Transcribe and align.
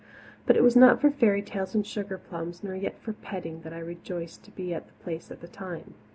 But 0.47 0.55
it 0.57 0.63
was 0.63 0.75
not 0.75 0.99
for 0.99 1.11
fairy 1.11 1.43
tales 1.43 1.75
and 1.75 1.85
sugarplums 1.85 2.63
nor 2.63 2.73
yet 2.73 2.97
for 2.97 3.13
petting 3.13 3.61
that 3.61 3.71
I 3.71 3.77
rejoiced 3.77 4.41
to 4.45 4.49
be 4.51 4.73
at 4.73 4.87
the 4.87 4.93
Place 5.03 5.29
at 5.29 5.41
that 5.41 5.53
time. 5.53 5.93